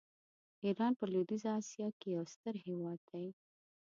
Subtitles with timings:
[0.65, 3.25] ایران په لویدیځه آسیا کې یو ستر هېواد دی.